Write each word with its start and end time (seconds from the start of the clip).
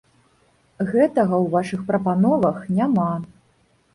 Гэтага 0.91 1.05
ў 1.43 1.45
вашых 1.55 1.83
прапановах 1.91 2.57
няма. 2.79 3.11